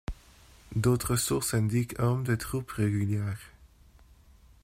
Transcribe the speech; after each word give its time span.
D'autres 0.75 1.15
sources 1.15 1.53
indiquent 1.53 1.99
hommes 1.99 2.23
de 2.23 2.33
troupes 2.35 2.71
régulières. 2.71 3.51